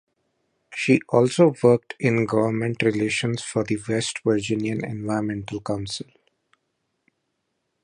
She 0.73 0.99
also 1.09 1.53
worked 1.61 1.93
in 1.99 2.25
government 2.25 2.81
relations 2.81 3.43
for 3.43 3.63
the 3.63 3.77
West 3.87 4.23
Virginia 4.25 4.73
Environmental 4.83 5.61
Council. 5.61 6.07